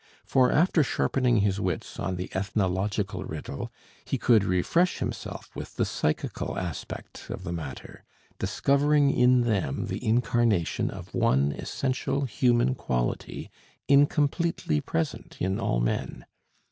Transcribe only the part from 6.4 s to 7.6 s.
aspect of the